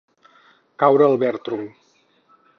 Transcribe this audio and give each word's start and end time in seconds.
Caure 0.83 1.05
al 1.09 1.19
bertrol. 1.25 1.65